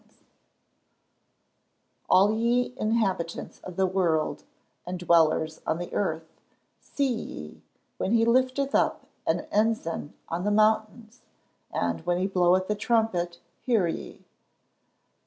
[0.03, 0.17] [Verse:
[2.09, 4.43] "All ye inhabitants of the world,
[4.83, 6.41] and dwellers on the earth,
[6.79, 7.61] see ye,
[7.99, 11.21] when he lifteth up an ensign on the mountains;
[11.71, 14.25] and when he bloweth a trumpet, hear ye."